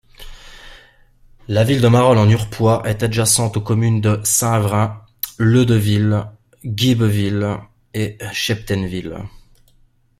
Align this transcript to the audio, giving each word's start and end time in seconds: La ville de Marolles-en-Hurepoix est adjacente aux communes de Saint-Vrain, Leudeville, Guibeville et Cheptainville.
La 1.47 1.63
ville 1.63 1.79
de 1.79 1.87
Marolles-en-Hurepoix 1.87 2.81
est 2.89 3.03
adjacente 3.03 3.55
aux 3.57 3.61
communes 3.61 4.01
de 4.01 4.19
Saint-Vrain, 4.23 5.05
Leudeville, 5.37 6.23
Guibeville 6.65 7.57
et 7.93 8.17
Cheptainville. 8.33 9.17